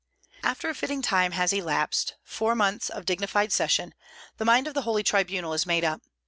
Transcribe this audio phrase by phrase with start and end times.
[0.41, 3.93] After a fitting time has elapsed, four months of dignified session,
[4.37, 6.01] the mind of the Holy Tribunal is made up.